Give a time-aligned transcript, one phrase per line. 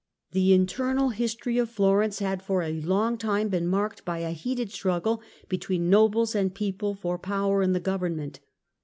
[0.31, 3.17] The Florence internal history of Florence had for long
[3.49, 8.39] been marked by a heated struggle between nobles and people for power in the government.